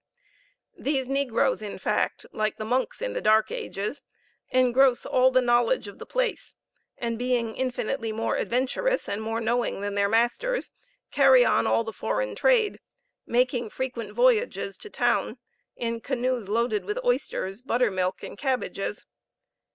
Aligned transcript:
These 0.79 1.07
negroes, 1.07 1.61
in 1.61 1.77
fact, 1.77 2.25
like 2.31 2.57
the 2.57 2.65
monks 2.65 3.03
in 3.03 3.13
the 3.13 3.21
dark 3.21 3.51
ages, 3.51 4.01
engross 4.49 5.05
all 5.05 5.29
the 5.29 5.43
knowledge 5.43 5.87
of 5.87 5.99
the 5.99 6.07
place, 6.07 6.55
and, 6.97 7.19
being 7.19 7.55
infinitely 7.55 8.11
more 8.11 8.35
adventurous, 8.35 9.07
and 9.07 9.21
more 9.21 9.39
knowing 9.39 9.81
than 9.81 9.93
their 9.93 10.09
masters, 10.09 10.71
carry 11.11 11.45
on 11.45 11.67
all 11.67 11.83
the 11.83 11.93
foreign 11.93 12.33
trade, 12.33 12.79
making 13.27 13.69
frequent 13.69 14.11
voyages 14.13 14.75
to 14.77 14.89
town 14.89 15.37
in 15.75 16.01
canoes 16.01 16.49
loaded 16.49 16.83
with 16.83 16.97
oysters, 17.05 17.61
buttermilk 17.61 18.23
and 18.23 18.39
cabbages. 18.39 19.05